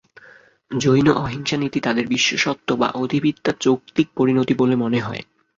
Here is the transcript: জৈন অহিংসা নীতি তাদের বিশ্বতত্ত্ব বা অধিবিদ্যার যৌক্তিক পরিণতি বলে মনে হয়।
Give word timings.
জৈন 0.71 1.07
অহিংসা 1.17 1.57
নীতি 1.57 1.79
তাদের 1.81 2.05
বিশ্বতত্ত্ব 2.07 2.69
বা 2.75 2.87
অধিবিদ্যার 2.95 3.55
যৌক্তিক 3.59 4.07
পরিণতি 4.17 4.53
বলে 4.53 4.75
মনে 4.75 4.99
হয়। 4.99 5.23